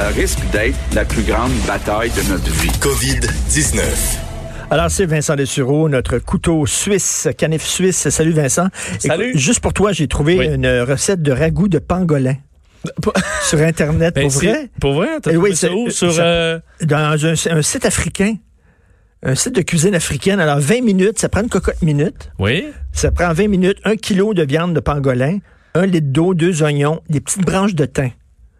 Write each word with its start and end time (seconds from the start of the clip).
Ça 0.00 0.08
risque 0.08 0.38
d'être 0.50 0.78
la 0.94 1.04
plus 1.04 1.22
grande 1.22 1.52
bataille 1.66 2.08
de 2.12 2.30
notre 2.32 2.50
vie. 2.52 2.70
COVID-19. 2.80 3.82
Alors, 4.70 4.90
c'est 4.90 5.04
Vincent 5.04 5.36
Dessureau, 5.36 5.90
notre 5.90 6.18
couteau 6.18 6.64
suisse, 6.64 7.28
canif 7.36 7.62
suisse. 7.66 8.08
Salut 8.08 8.32
Vincent. 8.32 8.68
Salut. 8.98 9.28
Écoute, 9.28 9.38
juste 9.38 9.60
pour 9.60 9.74
toi, 9.74 9.92
j'ai 9.92 10.08
trouvé 10.08 10.38
Oui. 10.38 10.46
une 10.54 10.66
recette 10.88 11.20
de 11.20 11.30
ragoût 11.32 11.68
de 11.68 11.78
pangolin 11.78 12.36
sur 13.46 13.58
Internet. 13.60 14.14
Ben, 14.14 14.22
pour 14.30 14.30
vrai? 14.40 14.70
Pour 14.80 14.94
vrai? 14.94 15.08
T'as 15.22 15.32
Eh 15.32 15.36
oui, 15.36 15.50
ça 15.54 15.66
c'est- 15.68 15.74
où? 15.74 15.90
Sur, 15.90 16.14
ça- 16.14 16.22
euh, 16.22 16.60
Dans 16.80 17.26
un, 17.26 17.34
un 17.58 17.60
site 17.62 17.84
africain. 17.84 18.36
Un 19.22 19.34
site 19.34 19.54
de 19.54 19.60
cuisine 19.60 19.94
africaine. 19.94 20.40
Alors, 20.40 20.60
20 20.60 20.80
minutes, 20.82 21.18
ça 21.18 21.28
prend 21.28 21.42
une 21.42 21.50
cocotte 21.50 21.82
minute. 21.82 22.30
Oui? 22.38 22.64
Ça 22.92 23.10
prend 23.10 23.34
20 23.34 23.48
minutes, 23.48 23.76
un 23.84 23.96
kilo 23.96 24.32
de 24.32 24.44
viande 24.44 24.72
de 24.72 24.80
pangolin, 24.80 25.40
un 25.74 25.84
litre 25.84 26.06
d'eau, 26.08 26.32
deux 26.32 26.62
oignons, 26.62 27.02
des 27.10 27.20
petites 27.20 27.44
branches 27.44 27.74
de 27.74 27.84
thym. 27.84 28.12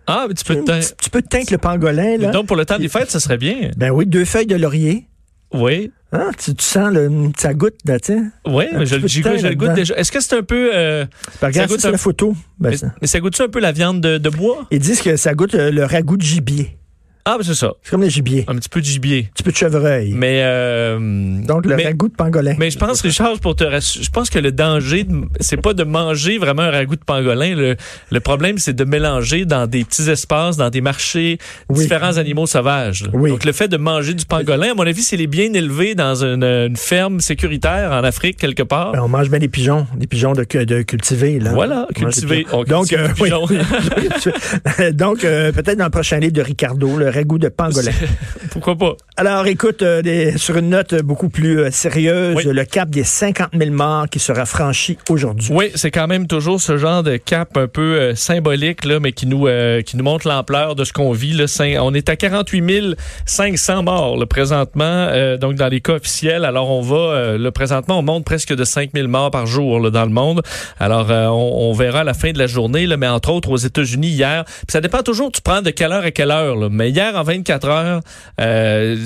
Ah, 0.07 0.27
mais 0.29 0.35
tu 0.35 0.45
peux 0.45 0.57
te... 0.57 0.63
petit, 0.73 0.93
petit 0.95 1.11
peu 1.11 1.23
de 1.23 1.27
thym 1.29 1.39
avec 1.39 1.51
le 1.51 1.59
pangolin, 1.59 2.17
là. 2.19 2.31
Donc, 2.31 2.47
pour 2.47 2.57
le 2.57 2.65
temps 2.65 2.79
des 2.79 2.89
fêtes, 2.89 3.11
ça 3.11 3.21
serait 3.21 3.39
bien. 3.39 3.71
Ben 3.77 3.91
oui, 3.91 4.07
deux 4.07 4.25
feuilles 4.25 4.47
de 4.47 4.57
laurier. 4.57 5.07
Oui. 5.53 5.93
Hein, 6.13 6.31
tu, 6.43 6.55
tu 6.55 6.65
sens 6.65 6.93
le, 6.93 7.09
ça 7.39 7.55
goûte, 7.55 7.75
là, 7.85 8.01
tu. 8.01 8.15
Oui, 8.47 8.65
mais 8.73 8.85
je, 8.87 8.97
goûte- 8.97 9.09
je 9.09 9.47
le 9.47 9.55
goûte 9.55 9.75
déjà. 9.75 9.95
Est-ce 9.97 10.11
que 10.11 10.21
c'est 10.21 10.37
un 10.37 10.43
peu... 10.43 10.71
euh, 10.75 11.05
Ben, 11.41 11.49
regarde, 11.49 11.69
goûte 11.69 11.81
ça, 11.81 11.89
un- 11.89 11.93
la 11.93 11.99
photo. 11.99 12.35
Ben, 12.59 12.71
mais, 12.71 12.77
ça- 12.77 12.93
mais 13.01 13.07
ça 13.07 13.21
goûte-tu 13.21 13.43
un 13.43 13.49
peu 13.49 13.61
la 13.61 13.71
viande 13.73 14.01
de, 14.01 14.19
de 14.19 14.29
bois? 14.31 14.67
Ils 14.73 14.81
disent 14.81 15.03
que 15.03 15.17
ça 15.17 15.35
goûte 15.35 15.55
euh, 15.55 15.71
le 15.71 15.85
ragoût 15.85 16.17
de 16.17 16.23
gibier. 16.23 16.77
Ah, 17.25 17.37
ben 17.39 17.45
c'est 17.45 17.55
ça. 17.55 17.73
C'est 17.83 17.91
comme 17.91 18.03
le 18.03 18.09
gibier. 18.09 18.45
Un 18.49 18.57
petit 18.57 18.69
peu 18.69 18.81
de 18.81 18.87
gibier. 18.87 19.27
Un 19.29 19.33
petit 19.35 19.43
peu 19.43 19.53
de 19.53 19.57
chevreuil. 19.57 20.13
Mais... 20.15 20.41
euh, 20.43 20.99
Donc, 21.47 21.67
le 21.67 21.77
mais- 21.77 21.85
ragoût 21.85 22.09
de 22.09 22.15
pangolin. 22.15 22.55
Mais 22.59 22.71
je 22.71 22.79
pense, 22.79 23.01
Richard, 23.03 23.39
pour 23.41 23.55
te 23.57 23.65
rassurer, 23.65 24.05
je 24.05 24.11
pense 24.11 24.31
que 24.31 24.39
le 24.39 24.53
danger, 24.53 25.07
c'est 25.41 25.61
pas 25.61 25.75
de 25.75 25.85
manger 25.85 26.39
vraiment 26.39 26.63
un 26.63 26.71
ragoût 26.71 26.97
de 26.97 27.05
pangolin. 27.05 27.55
Le, 27.55 27.77
le 28.11 28.21
problème, 28.21 28.57
c'est 28.59 28.73
de 28.73 28.85
mélanger 28.85 29.45
dans 29.45 29.67
des 29.67 29.85
petits 29.85 30.09
espaces, 30.11 30.57
dans 30.57 30.71
des 30.71 30.81
marchés, 30.81 31.39
Oui. 31.69 31.81
différents 31.81 32.17
animaux 32.17 32.47
sauvages. 32.47 33.03
là. 33.05 33.11
Oui. 33.13 33.31
Donc, 33.31 33.45
le 33.45 33.53
fait 33.53 33.69
de 33.69 33.77
manger 33.77 34.15
du 34.15 34.25
pangolin, 34.25 34.71
à 34.73 34.75
mon 34.75 34.87
avis, 34.87 35.03
s'il 35.03 35.21
est 35.21 35.27
bien 35.27 35.53
élevé 35.53 35.95
dans 35.95 36.25
une, 36.25 36.43
une 36.45 36.77
ferme 36.77 37.21
sécuritaire 37.21 37.93
en 37.93 38.03
Afrique, 38.03 38.39
quelque 38.39 38.63
part. 38.63 38.93
Ben, 38.93 39.01
on 39.03 39.09
mange 39.09 39.29
bien 39.29 39.39
des 39.39 39.49
pigeons, 39.49 39.87
des 39.97 40.07
pigeons 40.07 40.33
de, 40.33 40.45
de 40.65 40.83
cultivés. 40.83 41.39
Là. 41.39 41.51
Voilà, 41.53 41.87
On 41.97 42.03
mange 42.03 42.15
des 42.15 42.21
cultivé. 42.23 42.45
pigeons. 42.45 42.59
On 42.61 42.65
Donc, 42.65 42.93
euh, 42.95 43.09
oui. 43.21 43.31
Donc, 44.93 45.25
euh, 45.25 45.53
peut-être 45.53 45.79
dans 45.79 45.85
le 45.85 45.91
prochain 45.91 46.19
livre 46.19 46.33
de 46.33 46.43
Ricardo, 46.43 46.97
le 46.97 47.10
ragoût 47.11 47.39
de 47.39 47.49
pangolin. 47.49 47.91
Pourquoi 48.51 48.77
pas? 48.77 48.97
Alors, 49.17 49.47
écoute, 49.47 49.83
euh, 49.83 50.03
des- 50.03 50.39
sur 50.39 50.57
une 50.57 50.71
note 50.71 50.95
beaucoup 51.03 51.29
plus 51.29 51.61
euh, 51.61 51.71
sérieuse, 51.71 52.35
Oui. 52.37 52.45
le 52.47 52.65
cap 52.65 52.89
des 52.91 53.05
50 53.05 53.51
000 53.57 53.71
morts 53.71 54.09
qui 54.09 54.19
sera 54.19 54.47
franchi 54.47 54.99
aujourd'hui. 55.09 55.49
Oui, 55.53 55.71
c'est 55.75 55.91
quand 55.91 56.07
même 56.07 56.27
toujours 56.27 56.61
ce 56.61 56.77
genre 56.77 57.03
de 57.03 57.17
cap 57.17 57.57
un 57.57 57.67
peu 57.69 57.81
euh, 58.01 58.15
symbolique, 58.15 58.85
là, 58.85 58.99
mais 59.01 59.13
qui 59.13 59.27
nous, 59.27 59.47
qui 59.85 59.97
nous 59.97 60.05
montre 60.05 60.27
l'ampleur 60.29 60.75
de 60.75 60.85
ce 60.85 60.93
qu'on 60.93 61.13
vit. 61.13 61.33
Là. 61.33 61.45
On 61.81 61.95
est 61.95 62.09
à 62.09 62.17
48 62.17 62.97
500 63.27 63.83
morts 63.83 64.17
là, 64.17 64.27
présentement, 64.27 65.09
donc 65.41 65.55
dans 65.55 65.69
les 65.69 65.81
cas 65.81 65.95
officiels. 65.95 66.45
Alors 66.45 66.71
on 66.71 66.81
va, 66.81 67.37
là, 67.39 67.51
présentement, 67.53 67.99
on 67.99 68.03
monte 68.03 68.25
presque 68.25 68.55
de 68.55 68.65
5 68.65 68.91
000 68.95 69.09
morts 69.09 69.31
par 69.31 69.47
jour 69.47 69.81
là, 69.81 69.91
dans 69.91 70.05
le 70.05 70.11
monde. 70.11 70.43
Alors 70.79 71.09
on, 71.11 71.71
on 71.71 71.73
verra 71.73 72.01
à 72.01 72.05
la 72.05 72.15
fin 72.15 72.33
de 72.33 72.39
la 72.39 72.47
journée, 72.47 72.87
là, 72.87 72.97
mais 72.97 73.09
entre 73.09 73.31
autres 73.33 73.51
aux 73.51 73.57
États-Unis 73.57 74.09
hier. 74.09 74.45
Puis 74.45 74.67
ça 74.73 74.81
dépend 74.81 75.03
toujours, 75.03 75.31
tu 75.33 75.41
prends 75.43 75.63
de 75.63 75.71
quelle 75.71 75.93
heure 75.93 76.05
à 76.05 76.11
quelle 76.11 76.31
heure. 76.31 76.57
Là. 76.57 76.69
Mais 76.71 76.91
hier, 76.91 77.00
en 77.01 77.23
24 77.23 77.69
heures, 77.69 78.01
euh, 78.41 78.97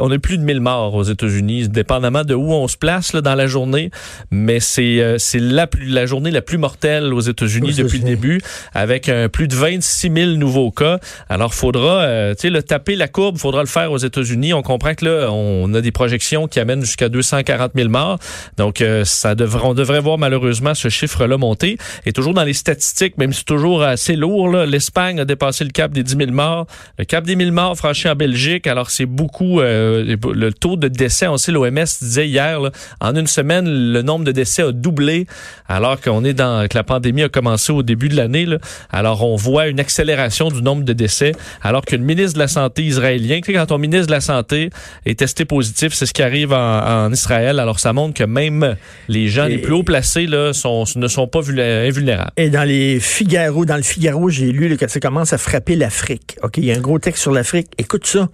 on 0.00 0.10
a 0.10 0.18
plus 0.18 0.38
de 0.38 0.42
1000 0.42 0.60
morts 0.60 0.94
aux 0.94 1.02
États-Unis, 1.02 1.68
dépendamment 1.68 2.24
de 2.24 2.34
où 2.34 2.52
on 2.52 2.68
se 2.68 2.76
place 2.76 3.12
là, 3.12 3.20
dans 3.20 3.34
la 3.34 3.46
journée. 3.46 3.90
Mais 4.30 4.60
c'est, 4.60 5.00
euh, 5.00 5.18
la, 5.34 5.66
plus, 5.66 5.86
la 5.86 6.06
journée 6.06 6.30
la 6.30 6.42
plus 6.42 6.58
mortelle 6.58 7.12
aux 7.12 7.20
États-Unis 7.20 7.74
depuis 7.74 7.98
le 7.98 8.04
début, 8.04 8.40
avec 8.74 9.10
plus 9.32 9.48
de 9.48 9.54
26 9.54 10.12
000 10.14 10.30
nouveaux 10.32 10.70
cas. 10.70 10.98
Alors, 11.28 11.54
faudra, 11.54 12.02
euh, 12.02 12.34
tu 12.34 12.42
sais, 12.42 12.50
le 12.50 12.62
taper 12.62 12.96
la 12.96 13.08
courbe, 13.08 13.38
faudra 13.38 13.62
le 13.62 13.68
faire 13.68 13.92
aux 13.92 13.98
États-Unis. 13.98 14.52
On 14.52 14.62
comprend 14.62 14.94
que 14.94 15.04
là, 15.04 15.30
on 15.30 15.72
a 15.74 15.80
des 15.80 15.92
projections 15.92 16.48
qui 16.48 16.60
amènent 16.60 16.82
jusqu'à 16.82 17.08
240 17.08 17.72
000 17.74 17.88
morts. 17.88 18.18
Donc, 18.56 18.80
euh, 18.80 19.04
ça 19.04 19.34
devrait, 19.34 19.64
on 19.64 19.74
devrait 19.74 20.00
voir 20.00 20.18
malheureusement 20.18 20.74
ce 20.74 20.88
chiffre-là 20.88 21.36
monter. 21.36 21.78
Et 22.06 22.12
toujours 22.12 22.34
dans 22.34 22.44
les 22.44 22.52
statistiques, 22.52 23.18
même 23.18 23.32
si 23.32 23.40
c'est 23.40 23.44
toujours 23.44 23.82
assez 23.82 24.16
lourd, 24.16 24.48
l'Espagne 24.48 25.20
a 25.20 25.24
dépassé 25.24 25.64
le 25.64 25.70
cap 25.70 25.92
des 25.92 26.02
10 26.02 26.16
000 26.16 26.30
morts. 26.32 26.66
Le 26.98 27.04
cap 27.04 27.21
des 27.26 27.36
1000 27.36 27.52
morts 27.52 27.76
franchi 27.76 28.08
en 28.08 28.14
Belgique. 28.14 28.66
Alors, 28.66 28.90
c'est 28.90 29.06
beaucoup. 29.06 29.60
euh, 29.60 30.16
le 30.34 30.52
taux 30.52 30.76
de 30.76 30.88
décès, 30.88 31.26
on 31.28 31.36
sait, 31.36 31.52
l'OMS 31.52 31.84
disait 32.00 32.28
hier, 32.28 32.60
là, 32.60 32.70
en 33.00 33.14
une 33.16 33.26
semaine, 33.26 33.66
le 33.92 34.02
nombre 34.02 34.24
de 34.24 34.32
décès 34.32 34.62
a 34.62 34.72
doublé, 34.72 35.26
alors 35.68 36.00
qu'on 36.00 36.24
est 36.24 36.34
dans 36.34 36.66
que 36.68 36.76
la 36.76 36.84
pandémie 36.84 37.22
a 37.22 37.28
commencé 37.28 37.72
au 37.72 37.82
début 37.82 38.08
de 38.08 38.16
l'année. 38.16 38.46
Alors, 38.90 39.24
on 39.24 39.36
voit 39.36 39.68
une 39.68 39.80
accélération 39.80 40.48
du 40.50 40.62
nombre 40.62 40.84
de 40.84 40.92
décès, 40.92 41.32
alors 41.62 41.84
que 41.84 41.96
le 41.96 42.02
ministre 42.02 42.34
de 42.34 42.38
la 42.40 42.48
Santé 42.48 42.82
israélien, 42.82 43.40
tu 43.40 43.52
sais, 43.52 43.58
quand 43.58 43.66
ton 43.66 43.78
ministre 43.78 44.06
de 44.06 44.12
la 44.12 44.20
Santé 44.20 44.70
est 45.06 45.18
testé 45.18 45.44
positif, 45.44 45.92
c'est 45.92 46.06
ce 46.06 46.12
qui 46.12 46.22
arrive 46.22 46.52
en, 46.52 47.06
en 47.06 47.12
Israël. 47.12 47.58
Alors, 47.60 47.78
ça 47.80 47.92
montre 47.92 48.14
que 48.14 48.24
même 48.24 48.76
les 49.08 49.28
gens 49.28 49.46
Et- 49.46 49.50
les 49.50 49.58
plus 49.58 49.72
haut 49.74 49.82
placés 49.82 50.26
là, 50.26 50.52
sont, 50.52 50.84
ne 50.96 51.08
sont 51.08 51.26
pas 51.28 51.40
vulné- 51.40 51.86
invulnérables. 51.88 52.30
Et 52.36 52.50
dans 52.50 52.64
les 52.64 52.98
Figaro, 53.00 53.64
dans 53.64 53.76
le 53.76 53.82
Figaro, 53.82 54.28
j'ai 54.30 54.50
lu 54.52 54.68
là, 54.68 54.76
que 54.76 54.88
ça 54.88 55.00
commence 55.00 55.32
à 55.32 55.38
frapper 55.38 55.76
l'Afrique. 55.76 56.36
OK, 56.42 56.56
il 56.58 56.64
y 56.64 56.72
a 56.72 56.76
un 56.76 56.80
gros 56.80 56.98
texte 56.98 57.11
sur 57.16 57.32
l'Afrique. 57.32 57.68
Écoute 57.78 58.06
ça. 58.06 58.28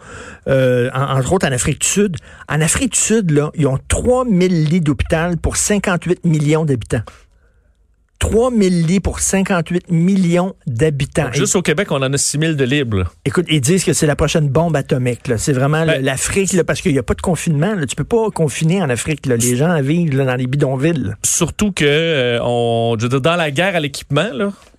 Euh, 0.49 0.91
en- 0.94 1.19
entre 1.19 1.33
autres 1.33 1.47
en 1.49 1.53
Afrique 1.53 1.81
du 1.81 1.87
Sud. 1.87 2.16
En 2.49 2.61
Afrique 2.61 2.93
du 2.93 2.99
Sud, 2.99 3.31
là, 3.31 3.50
ils 3.55 3.66
ont 3.66 3.78
3000 3.89 4.65
lits 4.65 4.81
d'hôpital 4.81 5.37
pour 5.37 5.56
58 5.56 6.25
millions 6.25 6.65
d'habitants. 6.65 7.03
3000 8.21 8.84
lits 8.84 8.99
pour 8.99 9.21
58 9.21 9.91
millions 9.93 10.55
d'habitants. 10.66 11.31
Juste 11.33 11.55
au 11.55 11.62
Québec, 11.62 11.93
on 11.93 12.03
en 12.03 12.12
a 12.12 12.19
6 12.19 12.37
000 12.41 12.53
de 12.55 12.65
libres. 12.65 13.05
Écoute, 13.25 13.47
ils 13.49 13.61
disent 13.61 13.84
que 13.84 13.93
c'est 13.93 14.09
la 14.09 14.16
prochaine 14.16 14.49
bombe 14.49 14.75
atomique. 14.75 15.21
C'est 15.37 15.53
vraiment 15.53 15.87
Ben- 15.87 16.03
l'Afrique, 16.05 16.60
parce 16.66 16.81
qu'il 16.81 16.91
n'y 16.93 16.99
a 16.99 17.05
pas 17.05 17.15
de 17.15 17.21
confinement. 17.22 17.75
Là. 17.75 17.87
Tu 17.87 17.95
peux 17.95 18.03
pas 18.03 18.28
confiner 18.34 18.83
en 18.83 18.91
Afrique. 18.91 19.25
Là. 19.27 19.37
Les 19.37 19.55
gens 19.55 19.81
vivent 19.81 20.16
là, 20.16 20.25
dans 20.25 20.34
les 20.34 20.49
bidonvilles. 20.49 21.15
Surtout 21.25 21.71
que 21.71 21.84
euh, 21.84 22.41
on, 22.43 22.97
je 22.99 23.05
veux 23.05 23.09
dire, 23.09 23.21
dans 23.21 23.37
la 23.37 23.53
guerre 23.53 23.77
à 23.77 23.81
l'équipement, 23.81 24.31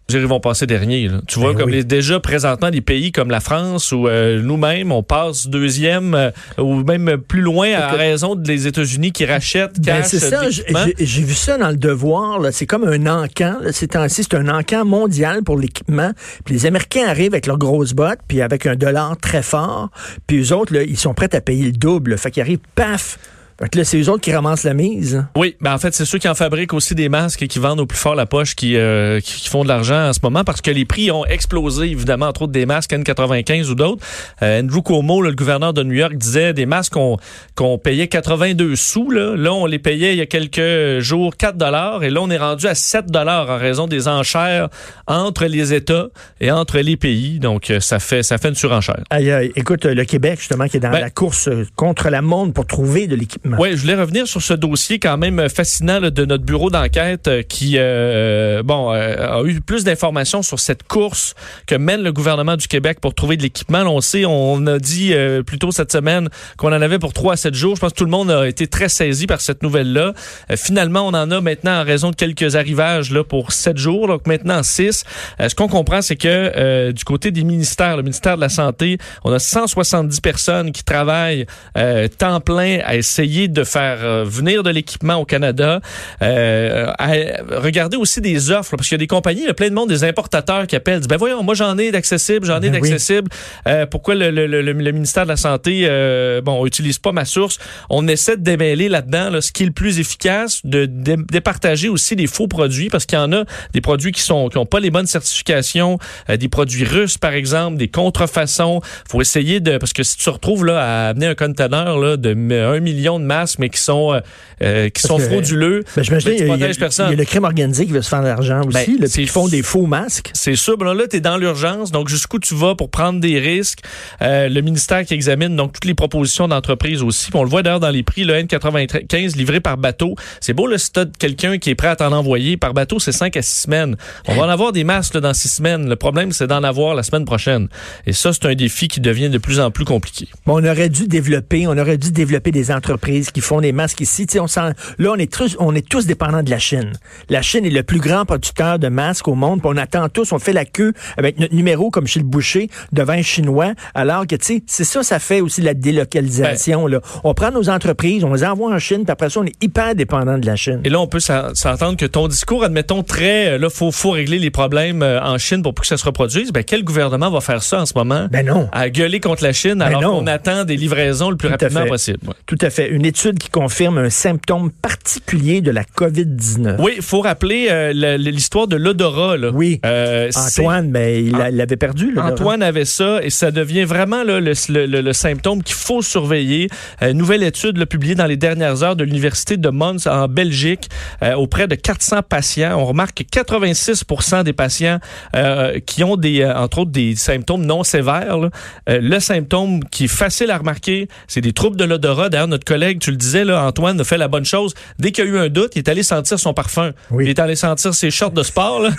Ils 0.09 0.25
vont 0.25 0.39
passer 0.39 0.65
dernier. 0.65 1.07
là. 1.07 1.21
Tu 1.27 1.39
vois, 1.39 1.53
Ben 1.53 1.59
comme 1.59 1.69
oui. 1.69 1.77
les, 1.77 1.83
déjà 1.83 2.19
présentement, 2.19 2.69
des 2.71 2.81
pays 2.81 3.11
comme 3.11 3.29
la 3.29 3.39
France 3.39 3.91
ou 3.91 4.07
euh, 4.07 4.41
nous-mêmes, 4.41 4.91
on 4.91 5.03
passe 5.03 5.47
deuxième 5.47 6.15
euh, 6.15 6.31
ou 6.57 6.83
même 6.83 7.17
plus 7.17 7.41
loin 7.41 7.73
à 7.73 7.91
raison 7.91 8.35
des 8.35 8.67
États-Unis 8.67 9.11
qui 9.11 9.25
rachètent 9.25 9.79
Ben, 9.79 10.03
c'est 10.03 10.19
ça, 10.19 10.41
j'ai 10.49 11.23
vu 11.23 11.33
ça 11.33 11.57
dans 11.57 11.69
le 11.69 11.77
devoir. 11.77 12.41
C'est 12.51 12.65
comme 12.65 12.83
un 12.85 13.05
encan. 13.07 13.57
c'est 13.71 13.95
un 14.33 14.47
encan 14.49 14.85
mondial 14.85 15.43
pour 15.43 15.57
l'équipement. 15.57 16.11
Puis 16.45 16.55
les 16.55 16.65
Américains 16.65 17.07
arrivent 17.07 17.33
avec 17.33 17.45
leurs 17.47 17.57
grosses 17.57 17.93
bottes, 17.93 18.19
puis 18.27 18.41
avec 18.41 18.65
un 18.65 18.75
dollar 18.75 19.17
très 19.17 19.43
fort. 19.43 19.89
Puis 20.27 20.41
eux 20.41 20.53
autres, 20.55 20.73
là, 20.73 20.83
ils 20.83 20.97
sont 20.97 21.13
prêts 21.13 21.33
à 21.35 21.41
payer 21.41 21.65
le 21.65 21.71
double. 21.71 22.17
Fait 22.17 22.31
qu'ils 22.31 22.41
arrivent, 22.41 22.59
paf! 22.75 23.17
Fait 23.59 23.67
que 23.67 23.77
là, 23.77 23.83
c'est 23.83 23.99
eux 23.99 24.09
autres 24.09 24.21
qui 24.21 24.31
ramassent 24.33 24.63
la 24.63 24.73
mise. 24.73 25.25
Oui, 25.35 25.57
ben 25.59 25.73
en 25.73 25.77
fait, 25.77 25.93
c'est 25.93 26.05
ceux 26.05 26.17
qui 26.17 26.29
en 26.29 26.35
fabriquent 26.35 26.73
aussi 26.73 26.95
des 26.95 27.09
masques 27.09 27.41
et 27.41 27.47
qui 27.49 27.59
vendent 27.59 27.81
au 27.81 27.85
plus 27.85 27.97
fort 27.97 28.15
la 28.15 28.25
poche 28.25 28.55
qui, 28.55 28.77
euh, 28.77 29.19
qui, 29.19 29.41
qui 29.41 29.49
font 29.49 29.63
de 29.63 29.67
l'argent 29.67 30.07
en 30.07 30.13
ce 30.13 30.19
moment 30.23 30.45
parce 30.45 30.61
que 30.61 30.71
les 30.71 30.85
prix 30.85 31.11
ont 31.11 31.25
explosé, 31.25 31.87
évidemment, 31.87 32.27
entre 32.27 32.43
autres 32.43 32.53
des 32.53 32.65
masques 32.65 32.91
N95 32.91 33.69
ou 33.69 33.75
d'autres. 33.75 34.05
Euh, 34.41 34.61
Andrew 34.61 34.81
Cuomo, 34.81 35.21
là, 35.21 35.29
le 35.29 35.35
gouverneur 35.35 35.73
de 35.73 35.83
New 35.83 35.95
York, 35.95 36.15
disait 36.15 36.53
des 36.53 36.65
masques 36.65 36.93
qu'on 36.93 37.17
qu'on 37.55 37.77
payait 37.77 38.07
82 38.07 38.77
sous. 38.77 39.11
Là. 39.11 39.35
là, 39.35 39.53
on 39.53 39.65
les 39.65 39.79
payait 39.79 40.13
il 40.13 40.17
y 40.19 40.21
a 40.21 40.25
quelques 40.25 41.01
jours 41.01 41.35
4 41.35 41.57
dollars 41.57 42.03
et 42.03 42.09
là, 42.09 42.21
on 42.21 42.29
est 42.29 42.37
rendu 42.37 42.65
à 42.65 42.75
7 42.75 43.07
dollars 43.07 43.49
en 43.49 43.57
raison 43.57 43.87
des 43.87 44.07
enchères 44.07 44.69
entre 45.05 45.45
les 45.45 45.73
États 45.73 46.07
et 46.39 46.49
entre 46.51 46.79
les 46.79 46.95
pays. 46.95 47.39
Donc, 47.39 47.71
euh, 47.71 47.81
ça 47.81 47.99
fait, 47.99 48.23
ça 48.23 48.37
fait 48.37 48.49
une 48.49 48.55
surenchère. 48.55 49.03
Aïe, 49.09 49.29
aïe. 49.31 49.51
Écoute, 49.57 49.85
euh, 49.85 49.93
le 49.93 50.05
Québec, 50.05 50.39
justement, 50.39 50.67
qui 50.67 50.77
est 50.77 50.79
dans 50.79 50.91
Ben- 50.91 51.01
la 51.01 51.09
course 51.09 51.49
euh, 51.49 51.65
contre 51.75 52.09
la 52.09 52.21
monde 52.21 52.53
pour 52.53 52.65
trouver 52.65 53.07
de 53.07 53.15
l'équipement 53.15 53.48
Oui, 53.57 53.71
je 53.71 53.81
voulais 53.81 53.95
revenir 53.95 54.27
sur 54.27 54.41
ce 54.41 54.53
dossier 54.53 54.99
quand 54.99 55.17
même 55.17 55.49
fascinant 55.49 55.99
là, 55.99 56.09
de 56.09 56.25
notre 56.25 56.43
bureau 56.43 56.69
d'enquête 56.69 57.27
euh, 57.27 57.41
qui 57.41 57.75
euh, 57.77 58.63
bon 58.63 58.93
euh, 58.93 59.39
a 59.39 59.43
eu 59.43 59.61
plus 59.61 59.83
d'informations 59.83 60.41
sur 60.41 60.59
cette 60.59 60.83
course 60.83 61.35
que 61.65 61.75
mène 61.75 62.01
le 62.01 62.11
gouvernement 62.11 62.55
du 62.55 62.67
Québec 62.67 62.99
pour 63.01 63.13
trouver 63.13 63.37
de 63.37 63.43
l'équipement. 63.43 63.79
On 63.79 64.01
sait, 64.01 64.25
on 64.25 64.65
a 64.67 64.79
dit 64.79 65.13
euh, 65.13 65.43
plus 65.43 65.57
tôt 65.57 65.71
cette 65.71 65.91
semaine 65.91 66.29
qu'on 66.57 66.69
en 66.69 66.81
avait 66.81 66.99
pour 66.99 67.13
3 67.13 67.33
à 67.33 67.37
7 67.37 67.53
jours. 67.53 67.75
Je 67.75 67.81
pense 67.81 67.91
que 67.91 67.97
tout 67.97 68.05
le 68.05 68.11
monde 68.11 68.31
a 68.31 68.47
été 68.47 68.67
très 68.67 68.89
saisi 68.89 69.27
par 69.27 69.41
cette 69.41 69.63
nouvelle-là. 69.63 70.13
Euh, 70.51 70.55
finalement, 70.55 71.01
on 71.01 71.13
en 71.13 71.31
a 71.31 71.41
maintenant 71.41 71.81
en 71.81 71.83
raison 71.83 72.11
de 72.11 72.15
quelques 72.15 72.55
arrivages 72.55 73.11
là, 73.11 73.23
pour 73.23 73.51
7 73.51 73.77
jours, 73.77 74.07
donc 74.07 74.27
maintenant 74.27 74.63
6. 74.63 75.03
Euh, 75.39 75.49
ce 75.49 75.55
qu'on 75.55 75.67
comprend, 75.67 76.01
c'est 76.01 76.15
que 76.15 76.27
euh, 76.27 76.91
du 76.91 77.03
côté 77.03 77.31
des 77.31 77.43
ministères, 77.43 77.97
le 77.97 78.03
ministère 78.03 78.35
de 78.35 78.41
la 78.41 78.49
Santé, 78.49 78.97
on 79.23 79.31
a 79.31 79.39
170 79.39 80.19
personnes 80.21 80.71
qui 80.71 80.83
travaillent 80.83 81.45
euh, 81.77 82.07
temps 82.07 82.41
plein 82.41 82.79
à 82.83 82.95
essayer 82.95 83.38
de 83.47 83.63
faire 83.63 83.99
euh, 84.03 84.23
venir 84.25 84.63
de 84.63 84.69
l'équipement 84.69 85.15
au 85.15 85.25
Canada. 85.25 85.79
Euh, 86.21 86.91
à 86.97 87.11
regarder 87.57 87.97
aussi 87.97 88.21
des 88.21 88.51
offres, 88.51 88.75
parce 88.75 88.87
qu'il 88.87 88.95
y 88.95 88.99
a 88.99 88.99
des 88.99 89.07
compagnies, 89.07 89.41
il 89.41 89.47
y 89.47 89.49
a 89.49 89.53
plein 89.53 89.69
de 89.69 89.73
monde, 89.73 89.89
des 89.89 90.03
importateurs 90.03 90.67
qui 90.67 90.75
appellent, 90.75 90.99
disent, 90.99 91.07
ben 91.07 91.17
voyons, 91.17 91.43
moi 91.43 91.53
j'en 91.53 91.77
ai 91.77 91.91
d'accessibles, 91.91 92.45
j'en 92.45 92.57
ai 92.57 92.69
Ben 92.69 92.81
oui. 92.81 92.89
d'accessibles. 92.89 93.29
Euh, 93.67 93.85
pourquoi 93.85 94.15
le, 94.15 94.31
le, 94.31 94.47
le, 94.47 94.61
le 94.61 94.91
ministère 94.91 95.23
de 95.23 95.29
la 95.29 95.37
Santé, 95.37 95.83
euh, 95.85 96.41
bon, 96.41 96.65
utilise 96.65 96.99
pas 96.99 97.11
ma 97.11 97.25
source? 97.25 97.57
On 97.89 98.07
essaie 98.07 98.37
de 98.37 98.43
démêler 98.43 98.89
là-dedans 98.89 99.29
là, 99.29 99.41
ce 99.41 99.51
qui 99.51 99.63
est 99.63 99.67
le 99.67 99.71
plus 99.71 99.99
efficace, 99.99 100.61
de 100.65 100.85
dé- 100.85 101.15
départager 101.31 101.89
aussi 101.89 102.15
les 102.15 102.27
faux 102.27 102.47
produits, 102.47 102.89
parce 102.89 103.05
qu'il 103.05 103.17
y 103.17 103.21
en 103.21 103.31
a 103.31 103.43
des 103.73 103.81
produits 103.81 104.11
qui 104.11 104.21
sont 104.21 104.49
qui 104.49 104.57
ont 104.57 104.65
pas 104.65 104.79
les 104.79 104.91
bonnes 104.91 105.07
certifications, 105.07 105.99
euh, 106.29 106.37
des 106.37 106.49
produits 106.49 106.83
russes 106.83 107.17
par 107.17 107.33
exemple, 107.33 107.77
des 107.77 107.87
contrefaçons. 107.87 108.81
Faut 109.09 109.21
essayer 109.21 109.59
de 109.59 109.77
parce 109.77 109.93
que 109.93 110.03
si 110.03 110.17
tu 110.17 110.25
te 110.25 110.29
retrouves 110.29 110.65
là 110.65 110.79
à 110.81 111.09
amener 111.09 111.27
un 111.27 111.35
conteneur 111.35 111.97
là 111.99 112.17
de 112.17 112.29
un 112.51 112.79
million 112.79 113.19
de 113.19 113.25
masques, 113.29 113.59
mais 113.59 113.69
qui 113.69 113.79
sont 113.79 114.13
euh, 114.13 114.19
euh, 114.61 114.89
qui 114.89 115.01
sont 115.01 115.17
que, 115.17 115.23
frauduleux, 115.23 115.83
Ben, 115.95 116.03
j'imagine, 116.03 116.31
ben, 116.31 116.37
tu 116.37 116.43
il 116.43 116.47
y, 116.47 117.11
y 117.11 117.13
a 117.13 117.15
le 117.15 117.25
crime 117.25 117.45
organisé 117.45 117.85
qui 117.85 117.93
veut 117.93 118.01
se 118.01 118.09
faire 118.09 118.21
de 118.21 118.27
l'argent 118.27 118.61
aussi, 118.65 118.97
Ben, 118.97 119.01
là, 119.01 119.07
qui 119.07 119.27
font 119.27 119.47
des 119.47 119.61
faux 119.61 119.85
masques. 119.85 120.31
C'est 120.33 120.55
sûr. 120.55 120.77
Ben 120.77 120.93
là, 120.93 121.07
tu 121.07 121.17
es 121.17 121.19
dans 121.21 121.37
l'urgence. 121.37 121.91
Donc, 121.91 122.09
jusqu'où 122.09 122.39
tu 122.39 122.55
vas 122.55 122.75
pour 122.75 122.89
prendre 122.89 123.19
des 123.19 123.39
risques? 123.39 123.79
Euh, 124.21 124.49
le 124.49 124.61
ministère 124.61 125.05
qui 125.05 125.13
examine 125.13 125.55
donc 125.55 125.73
toutes 125.73 125.85
les 125.85 125.93
propositions 125.93 126.47
d'entreprise 126.47 127.03
aussi. 127.03 127.29
On 127.33 127.43
le 127.43 127.49
voit 127.49 127.63
d'ailleurs 127.63 127.79
dans 127.79 127.89
les 127.89 128.03
prix, 128.03 128.23
le 128.23 128.33
N95 128.33 129.37
livré 129.37 129.59
par 129.59 129.77
bateau. 129.77 130.15
C'est 130.41 130.53
beau, 130.53 130.67
le 130.67 130.77
stade 130.77 131.15
quelqu'un 131.17 131.57
qui 131.57 131.69
est 131.69 131.75
prêt 131.75 131.89
à 131.89 131.95
t'en 131.95 132.11
envoyer. 132.11 132.57
Par 132.57 132.73
bateau, 132.73 132.99
c'est 132.99 133.11
5 133.11 133.37
à 133.37 133.41
6 133.41 133.61
semaines. 133.63 133.95
On 134.27 134.35
va 134.35 134.43
en 134.43 134.49
avoir 134.49 134.71
des 134.71 134.83
masques 134.83 135.13
là, 135.13 135.21
dans 135.21 135.33
6 135.33 135.47
semaines. 135.49 135.89
Le 135.89 135.95
problème, 135.95 136.31
c'est 136.31 136.47
d'en 136.47 136.63
avoir 136.63 136.95
la 136.95 137.03
semaine 137.03 137.25
prochaine. 137.25 137.67
Et 138.05 138.13
ça, 138.13 138.33
c'est 138.33 138.45
un 138.45 138.55
défi 138.55 138.87
qui 138.87 138.99
devient 138.99 139.29
de 139.29 139.37
plus 139.37 139.59
en 139.59 139.71
plus 139.71 139.85
compliqué. 139.85 140.27
Bon, 140.45 140.61
on 140.61 140.65
aurait 140.65 140.89
dû 140.89 141.07
développer, 141.07 141.67
on 141.67 141.77
aurait 141.77 141.97
dû 141.97 142.11
développer 142.11 142.51
des 142.51 142.71
entreprises 142.71 143.18
qui 143.23 143.41
font 143.41 143.61
des 143.61 143.71
masques 143.71 144.01
ici. 144.01 144.25
On 144.39 144.45
là, 144.55 144.73
on 145.11 145.15
est, 145.15 145.31
tous, 145.31 145.55
on 145.59 145.75
est 145.75 145.87
tous 145.87 146.05
dépendants 146.05 146.43
de 146.43 146.49
la 146.49 146.59
Chine. 146.59 146.91
La 147.29 147.41
Chine 147.41 147.65
est 147.65 147.69
le 147.69 147.83
plus 147.83 147.99
grand 147.99 148.25
producteur 148.25 148.79
de 148.79 148.87
masques 148.87 149.27
au 149.27 149.35
monde. 149.35 149.59
On 149.63 149.77
attend 149.77 150.09
tous, 150.09 150.31
on 150.31 150.39
fait 150.39 150.53
la 150.53 150.65
queue 150.65 150.93
avec 151.17 151.39
notre 151.39 151.53
numéro 151.55 151.89
comme 151.89 152.07
chez 152.07 152.19
le 152.19 152.25
boucher 152.25 152.69
devant 152.91 153.13
un 153.13 153.21
Chinois. 153.21 153.73
Alors 153.93 154.25
que, 154.27 154.35
tu 154.35 154.45
sais, 154.45 154.63
c'est 154.67 154.83
ça, 154.83 155.03
ça 155.03 155.19
fait 155.19 155.41
aussi 155.41 155.61
la 155.61 155.73
délocalisation. 155.73 156.87
là. 156.87 156.99
On 157.23 157.33
prend 157.33 157.51
nos 157.51 157.69
entreprises, 157.69 158.23
on 158.23 158.33
les 158.33 158.43
envoie 158.43 158.73
en 158.73 158.79
Chine, 158.79 159.03
puis 159.03 159.11
après 159.11 159.29
ça, 159.29 159.39
on 159.41 159.45
est 159.45 159.63
hyper 159.63 159.95
dépendant 159.95 160.37
de 160.37 160.45
la 160.45 160.55
Chine. 160.55 160.81
Et 160.83 160.89
là, 160.89 160.99
on 160.99 161.07
peut 161.07 161.19
s'en- 161.19 161.53
s'entendre 161.55 161.97
que 161.97 162.05
ton 162.05 162.27
discours, 162.27 162.63
admettons, 162.63 163.03
très, 163.03 163.49
euh, 163.53 163.57
là, 163.57 163.69
faut, 163.69 163.91
faut 163.91 164.11
régler 164.11 164.39
les 164.39 164.49
problèmes 164.51 165.03
euh, 165.03 165.21
en 165.21 165.37
Chine 165.37 165.61
pour 165.61 165.73
que 165.73 165.85
ça 165.87 165.97
se 165.97 166.05
reproduise. 166.05 166.51
Ben, 166.51 166.63
quel 166.63 166.83
gouvernement 166.83 167.29
va 167.29 167.41
faire 167.41 167.63
ça 167.63 167.81
en 167.81 167.85
ce 167.85 167.93
moment? 167.95 168.27
Ben 168.31 168.45
non. 168.45 168.67
À 168.71 168.89
gueuler 168.89 169.19
contre 169.19 169.43
la 169.43 169.53
Chine 169.53 169.81
alors 169.81 170.01
non. 170.01 170.19
qu'on 170.19 170.27
attend 170.27 170.65
des 170.65 170.75
livraisons 170.77 171.29
le 171.29 171.37
plus 171.37 171.47
Tout 171.49 171.53
rapidement 171.59 171.85
possible. 171.87 172.19
Ouais. 172.27 172.33
Tout 172.45 172.57
à 172.61 172.69
fait. 172.69 172.89
Une 172.89 172.98
étude 173.05 173.37
qui 173.39 173.49
confirme 173.49 173.97
un 173.97 174.09
symptôme 174.09 174.71
particulier 174.71 175.61
de 175.61 175.71
la 175.71 175.83
COVID-19. 175.83 176.77
Oui, 176.79 176.93
il 176.97 177.01
faut 177.01 177.21
rappeler 177.21 177.67
euh, 177.69 178.17
l'histoire 178.17 178.67
de 178.67 178.75
l'odorat. 178.75 179.35
Oui. 179.53 179.79
Euh, 179.85 180.29
Antoine, 180.35 180.89
mais 180.89 181.23
il 181.23 181.35
An- 181.35 181.47
il 181.49 181.55
l'avait 181.57 181.77
perdu. 181.77 182.13
Antoine 182.17 182.63
avait 182.63 182.85
ça 182.85 183.19
et 183.23 183.29
ça 183.29 183.51
devient 183.51 183.83
vraiment 183.83 184.23
là, 184.23 184.39
le, 184.39 184.53
le- 184.69 184.85
le- 184.85 185.01
le 185.01 185.13
symptôme 185.13 185.63
qu'il 185.63 185.75
faut 185.75 186.01
surveiller. 186.01 186.67
Euh, 187.01 187.13
nouvelle 187.13 187.43
étude 187.43 187.77
là, 187.77 187.85
publiée 187.85 188.15
dans 188.15 188.25
les 188.25 188.37
dernières 188.37 188.83
heures 188.83 188.95
de 188.95 189.03
l'Université 189.03 189.57
de 189.57 189.69
Mons 189.69 190.07
en 190.07 190.27
Belgique 190.27 190.89
euh, 191.23 191.33
auprès 191.35 191.67
de 191.67 191.75
400 191.75 192.21
patients. 192.27 192.77
On 192.79 192.85
remarque 192.85 193.23
que 193.23 193.39
86% 193.39 194.43
des 194.43 194.53
patients 194.53 194.99
euh, 195.35 195.79
qui 195.85 196.03
ont 196.03 196.15
des, 196.17 196.43
entre 196.45 196.79
autres 196.79 196.91
des 196.91 197.15
symptômes 197.15 197.65
non 197.65 197.83
sévères, 197.83 198.37
là, 198.37 198.49
le 198.87 199.19
symptôme 199.19 199.83
qui 199.91 200.05
est 200.05 200.07
facile 200.07 200.49
à 200.51 200.57
remarquer, 200.57 201.07
c'est 201.27 201.41
des 201.41 201.53
troubles 201.53 201.77
de 201.77 201.83
l'odorat. 201.83 202.29
D'ailleurs, 202.29 202.47
notre 202.47 202.65
collègue, 202.65 202.88
tu 202.97 203.11
le 203.11 203.17
disais, 203.17 203.45
là, 203.45 203.63
Antoine 203.65 203.99
a 204.01 204.03
fait 204.03 204.17
la 204.17 204.27
bonne 204.27 204.45
chose. 204.45 204.73
Dès 204.97 205.11
qu'il 205.11 205.25
y 205.25 205.27
a 205.27 205.31
eu 205.31 205.37
un 205.37 205.49
doute, 205.49 205.73
il 205.75 205.79
est 205.79 205.89
allé 205.89 206.01
sentir 206.01 206.39
son 206.39 206.53
parfum. 206.53 206.91
Oui. 207.11 207.25
Il 207.25 207.29
est 207.29 207.37
allé 207.39 207.55
sentir 207.55 207.93
ses 207.93 208.09
shorts 208.09 208.31
de 208.31 208.41
sport. 208.41 208.81
Là. 208.81 208.89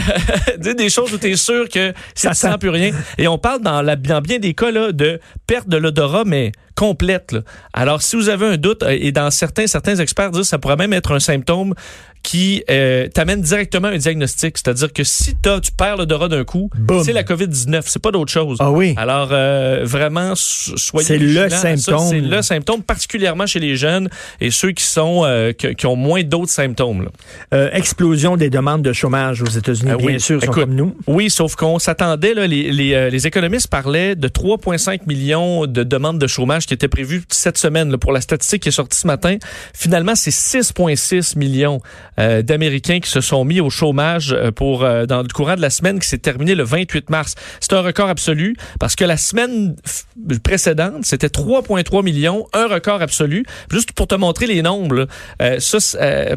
Des- 0.59 0.89
choses 0.91 1.13
où 1.15 1.19
tu 1.19 1.31
es 1.31 1.37
sûr 1.37 1.69
que 1.69 1.93
ça 2.15 2.31
ne 2.31 2.35
sent. 2.35 2.59
plus 2.59 2.69
rien. 2.71 2.91
Et 3.19 3.29
on 3.29 3.39
parle 3.39 3.63
dans, 3.63 3.81
la, 3.83 3.95
dans 3.97 4.21
bien 4.21 4.39
des 4.39 4.53
cas 4.55 4.71
là, 4.71 4.93
de 4.93 5.21
perte 5.47 5.69
de 5.69 5.77
l'odorat, 5.77 6.25
mais 6.27 6.53
complète. 6.75 7.33
là. 7.33 7.41
Alors, 7.73 8.03
si 8.03 8.17
vous 8.17 8.29
avez 8.29 8.47
un 8.47 8.57
doute, 8.57 8.83
euh, 8.83 8.97
et 8.99 9.13
dans 9.13 9.31
certains, 9.31 9.67
certains 9.67 9.97
experts 9.97 10.31
disent 10.31 10.43
que 10.43 10.47
ça 10.49 10.59
pourrait 10.59 10.77
même 10.77 10.93
être 10.93 11.13
un 11.13 11.21
symptôme 11.21 11.75
qui 12.23 12.63
euh, 12.71 13.09
t'amène 13.09 13.41
directement 13.41 13.89
à 13.89 13.91
un 13.91 13.97
diagnostic. 13.97 14.57
C'est-à-dire 14.57 14.93
que 14.93 15.03
si 15.03 15.35
tu 15.35 15.73
perds 15.77 15.97
l'odorat 15.97 16.29
d'un 16.29 16.45
coup, 16.45 16.71
c'est 17.05 17.13
la 17.13 17.25
COVID-19, 17.25 17.83
c'est 17.85 18.01
pas 18.01 18.13
d'autre 18.13 18.31
chose. 18.31 18.59
Ah 18.61 18.71
oui. 18.71 18.95
Alors, 18.97 19.31
euh, 19.33 19.81
vraiment, 19.83 20.35
so- 20.37 20.77
soyez 20.77 21.05
C'est 21.07 21.19
le 21.19 21.49
symptôme. 21.51 22.07
C'est 22.09 22.21
le 22.21 22.43
symptôme, 22.43 22.83
particulièrement 22.85 23.47
chez 23.47 23.59
les 23.59 23.75
jeunes 23.75 24.09
et 24.41 24.53
ceux 24.53 24.71
qui 24.71 24.85
sont 24.85 25.23
euh, 25.25 25.53
qui, 25.53 25.75
qui 25.75 25.87
ont 25.87 25.97
moins 25.97 26.23
d'autres 26.23 26.53
symptômes. 26.53 27.09
explosion 27.73 28.37
des 28.37 28.51
demandes 28.51 28.83
de 28.83 28.93
chômage 28.93 29.43
aux 29.43 29.47
États-Unis, 29.47 29.91
Ah 29.93 29.97
bien 29.97 30.07
oui. 30.07 30.21
sûr, 30.21 30.41
sont 30.43 30.53
comme 30.53 30.75
nous. 30.75 30.97
Oui, 31.09 31.29
sauf 31.29 31.57
qu'on 31.57 31.79
s'attendait, 31.81 32.35
les, 32.35 32.71
les, 32.71 33.11
les 33.11 33.27
économistes 33.27 33.69
parlaient 33.69 34.15
de 34.15 34.29
3,5 34.29 35.01
millions 35.07 35.67
de 35.67 35.83
demandes 35.83 36.19
de 36.19 36.27
chômage 36.27 36.67
qui 36.73 36.75
étaient 36.75 36.89
prévues 36.89 37.23
cette 37.29 37.59
semaine 37.59 37.99
pour 37.99 38.13
la 38.13 38.23
statistique 38.23 38.63
qui 38.63 38.71
est 38.71 38.73
sortie 38.73 38.99
ce 38.99 39.07
matin. 39.07 39.37
Finalement, 39.75 40.15
c'est 40.15 40.31
6,6 40.31 41.39
millions 41.39 41.83
euh, 42.19 42.41
d'Américains 42.41 43.01
qui 43.01 43.11
se 43.11 43.21
sont 43.21 43.45
mis 43.45 43.61
au 43.61 43.69
chômage 43.69 44.33
euh, 44.33 44.51
pour 44.51 44.83
euh, 44.85 45.05
dans 45.05 45.21
le 45.21 45.29
courant 45.29 45.55
de 45.55 45.61
la 45.61 45.69
semaine 45.69 45.99
qui 45.99 46.09
s'est 46.09 46.17
terminée 46.17 46.55
le 46.55 46.65
28 46.65 47.11
mars. 47.11 47.35
C'est 47.61 47.75
un 47.75 47.83
record 47.83 48.09
absolu 48.09 48.57
parce 48.81 48.97
que 48.97 49.05
la 49.05 49.19
semaine 49.19 49.77
précédente, 50.43 51.05
c'était 51.05 51.27
3,3 51.27 52.03
millions, 52.03 52.47
un 52.55 52.69
record 52.69 53.03
absolu. 53.03 53.45
Juste 53.71 53.93
pour 53.93 54.07
te 54.07 54.15
montrer 54.15 54.47
les 54.47 54.63
nombres, 54.63 55.07
ça, 55.59 55.79